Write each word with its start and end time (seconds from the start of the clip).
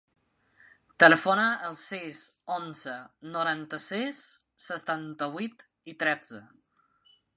Telefona 1.03 1.43
al 1.67 1.75
sis, 1.81 2.21
onze, 2.55 2.95
noranta-sis, 3.35 4.23
setanta-vuit, 4.65 5.67
tretze. 6.05 6.43